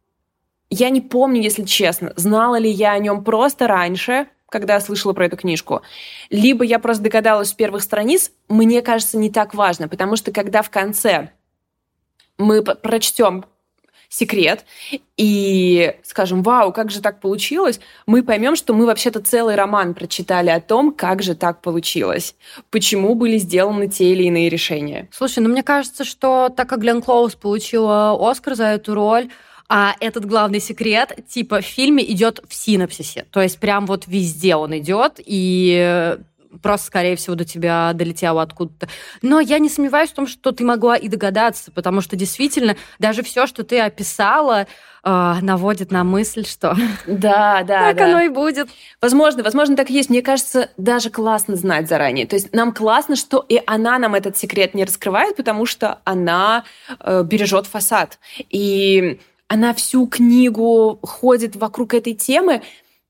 [0.71, 5.27] Я не помню, если честно, знала ли я о нем просто раньше, когда слышала про
[5.27, 5.83] эту книжку,
[6.31, 10.63] либо я просто догадалась с первых страниц, мне кажется, не так важно, потому что когда
[10.63, 11.31] в конце
[12.39, 13.47] мы прочтем
[14.14, 14.64] секрет
[15.16, 20.50] и скажем, вау, как же так получилось, мы поймем, что мы вообще-то целый роман прочитали
[20.50, 22.37] о том, как же так получилось,
[22.70, 25.09] почему были сделаны те или иные решения.
[25.11, 29.31] Слушай, ну мне кажется, что так как Глен Клоуз получила Оскар за эту роль,
[29.68, 33.27] а этот главный секрет, типа, в фильме идет в синапсисе.
[33.31, 36.16] То есть прям вот везде он идет, и
[36.62, 38.88] просто, скорее всего, до тебя долетело откуда-то.
[39.23, 43.23] Но я не сомневаюсь в том, что ты могла и догадаться, потому что действительно даже
[43.23, 44.67] все, что ты описала,
[45.03, 48.05] э, наводит на мысль, что да, да, так да.
[48.07, 48.69] оно и будет.
[49.01, 50.11] Возможно, возможно, так и есть.
[50.11, 52.27] Мне кажется, даже классно знать заранее.
[52.27, 56.64] То есть нам классно, что и она нам этот секрет не раскрывает, потому что она
[57.01, 58.19] э, бережет фасад.
[58.51, 62.62] И она всю книгу ходит вокруг этой темы,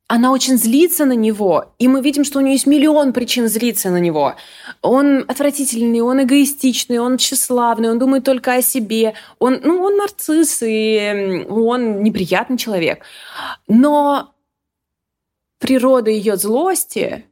[0.06, 3.90] она очень злится на него, и мы видим, что у нее есть миллион причин злиться
[3.90, 4.34] на него.
[4.82, 10.62] Он отвратительный, он эгоистичный, он тщеславный, он думает только о себе, он, ну, он нарцисс,
[10.62, 13.04] и он неприятный человек.
[13.66, 14.34] Но
[15.58, 17.24] природа ее злости,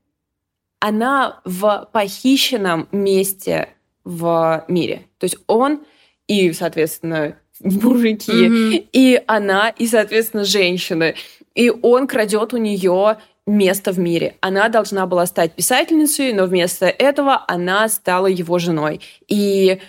[0.80, 3.68] она в похищенном месте
[4.04, 5.06] в мире.
[5.18, 5.82] То есть он
[6.26, 8.88] и, соответственно, мужики, mm-hmm.
[8.92, 11.14] и она, и, соответственно, женщины.
[11.55, 14.37] И он крадет у нее место в мире.
[14.41, 19.01] Она должна была стать писательницей, но вместо этого она стала его женой.
[19.27, 19.81] И,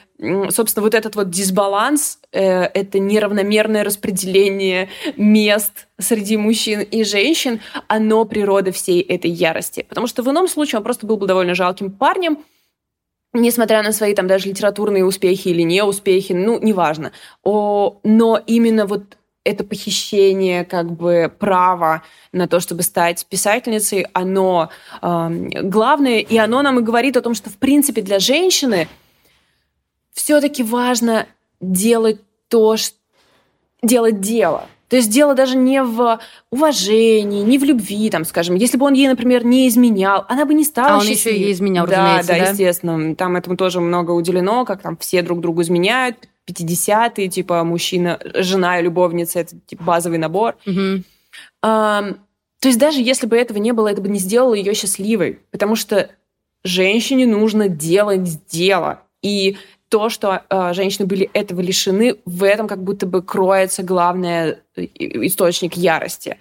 [0.49, 8.25] собственно, вот этот вот дисбаланс, э, это неравномерное распределение мест среди мужчин и женщин, оно
[8.25, 9.85] природа всей этой ярости.
[9.87, 12.39] Потому что в ином случае он просто был бы довольно жалким парнем,
[13.33, 17.11] несмотря на свои там даже литературные успехи или неуспехи, ну, неважно.
[17.43, 24.69] О, но именно вот это похищение как бы права на то, чтобы стать писательницей, оно
[25.01, 25.29] э,
[25.63, 28.87] главное, и оно нам и говорит о том, что в принципе для женщины
[30.13, 31.27] все-таки важно
[31.59, 32.95] делать то, что
[33.81, 34.67] делать дело.
[34.87, 36.19] То есть дело даже не в
[36.51, 38.55] уважении, не в любви, там, скажем.
[38.55, 41.51] Если бы он ей, например, не изменял, она бы не стала А он еще и
[41.51, 42.39] изменял, да, разумеется, да?
[42.39, 43.15] да, естественно.
[43.15, 46.29] Там этому тоже много уделено, как там все друг другу изменяют.
[46.47, 50.57] 50-е, типа мужчина, жена и любовница, это типа базовый набор.
[50.65, 51.03] Угу.
[51.61, 52.13] А,
[52.59, 55.75] то есть даже если бы этого не было, это бы не сделало ее счастливой, потому
[55.75, 56.09] что
[56.63, 59.01] женщине нужно делать дело.
[59.21, 59.57] И
[59.89, 65.75] то, что э, женщины были этого лишены, в этом как будто бы кроется главный источник
[65.75, 66.39] ярости.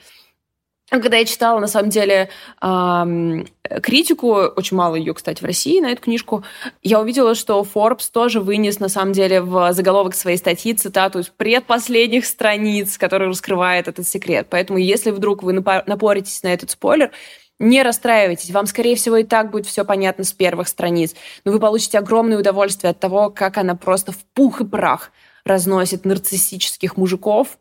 [0.88, 2.29] Когда я читала, на самом деле,
[2.61, 3.47] эм,
[3.81, 6.45] критику, очень мало ее, кстати, в России на эту книжку,
[6.83, 11.29] я увидела, что Forbes тоже вынес, на самом деле, в заголовок своей статьи цитату из
[11.29, 14.49] предпоследних страниц, который раскрывает этот секрет.
[14.51, 17.13] Поэтому, если вдруг вы напоритесь на этот спойлер,
[17.59, 21.61] не расстраивайтесь, вам, скорее всего, и так будет все понятно с первых страниц, но вы
[21.61, 25.13] получите огромное удовольствие от того, как она просто в пух и прах
[25.45, 27.59] разносит нарциссических мужиков,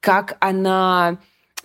[0.00, 1.18] как она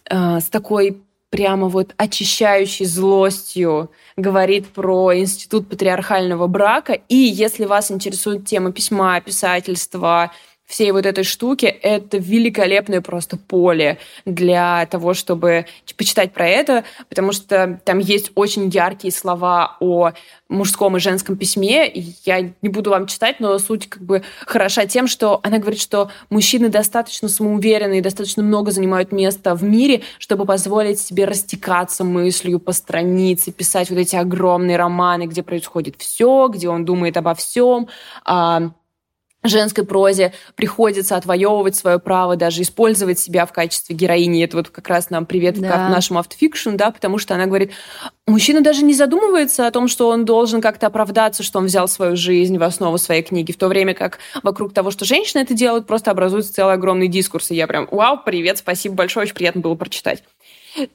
[0.10, 6.94] э, с такой прямо вот очищающей злостью говорит про институт патриархального брака.
[7.10, 10.32] И если вас интересует тема письма, писательства,
[10.74, 17.32] всей вот этой штуки, это великолепное просто поле для того, чтобы почитать про это, потому
[17.32, 20.14] что там есть очень яркие слова о
[20.50, 21.92] мужском и женском письме.
[22.26, 26.10] Я не буду вам читать, но суть как бы хороша тем, что она говорит, что
[26.32, 32.72] мужчины достаточно самоуверенные, достаточно много занимают места в мире, чтобы позволить себе растекаться мыслью по
[32.72, 37.90] странице, писать вот эти огромные романы, где происходит все, где он думает обо всем,
[38.26, 38.72] а,
[39.44, 44.44] женской прозе приходится отвоевывать свое право, даже использовать себя в качестве героини.
[44.44, 45.88] Это вот как раз нам привет да.
[45.88, 47.72] к нашему автофикшн, да, потому что она говорит,
[48.26, 52.16] мужчина даже не задумывается о том, что он должен как-то оправдаться, что он взял свою
[52.16, 55.88] жизнь в основу своей книги, в то время как вокруг того, что женщины это делают,
[55.88, 57.52] просто образуется целый огромный дискурс.
[57.52, 60.24] И я прям, вау, привет, спасибо большое, очень приятно было прочитать.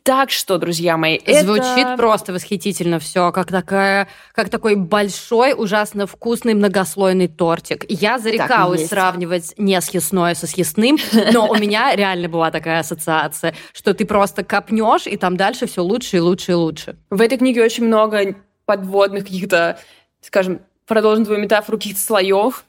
[0.02, 1.96] Так что, друзья мои, Звучит это...
[1.96, 7.84] просто восхитительно все, как, такая, как такой большой, ужасно вкусный многослойный тортик.
[7.88, 10.98] Я зарекалась сравнивать не съестное со съестным,
[11.32, 15.82] но у меня реально была такая ассоциация, что ты просто копнешь, и там дальше все
[15.82, 16.96] лучше и лучше и лучше.
[17.10, 19.78] В этой книге очень много подводных каких-то,
[20.20, 22.64] скажем, продолжим твою метафору каких-то слоев.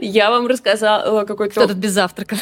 [0.00, 1.50] Я вам рассказала какой-то...
[1.52, 2.36] Кто тут без завтрака?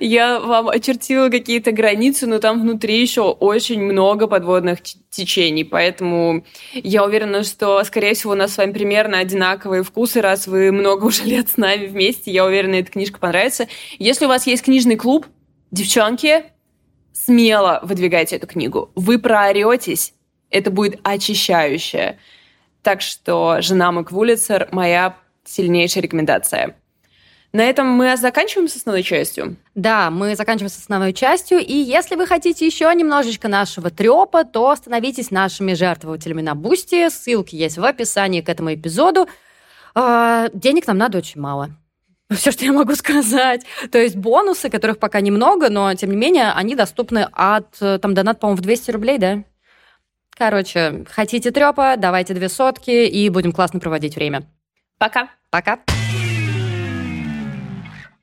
[0.00, 4.78] Я вам очертила какие-то границы, но там внутри еще очень много подводных
[5.10, 10.46] течений, поэтому я уверена, что, скорее всего, у нас с вами примерно одинаковые вкусы, раз
[10.46, 12.30] вы много уже лет с нами вместе.
[12.30, 13.68] Я уверена, эта книжка понравится.
[13.98, 15.26] Если у вас есть книжный клуб,
[15.70, 16.44] девчонки,
[17.12, 18.90] смело выдвигайте эту книгу.
[18.94, 20.14] Вы прооретесь,
[20.50, 22.18] это будет очищающее.
[22.82, 26.76] Так что «Жена Мег Вулицер»— моя сильнейшая рекомендация.
[27.54, 29.56] На этом мы заканчиваем с основной частью.
[29.76, 31.60] Да, мы заканчиваем с основной частью.
[31.60, 37.08] И если вы хотите еще немножечко нашего трепа, то становитесь нашими жертвователями на Бусти.
[37.08, 39.28] Ссылки есть в описании к этому эпизоду.
[39.94, 41.70] А, денег нам надо очень мало.
[42.30, 43.64] Все, что я могу сказать.
[43.92, 48.14] То есть бонусы, которых пока немного, но тем не менее они доступны от э, там
[48.14, 49.44] донат, по-моему, в 200 рублей, да?
[50.36, 54.42] Короче, хотите трепа, давайте две сотки и будем классно проводить время.
[54.98, 55.28] Пока.
[55.50, 55.78] Пока.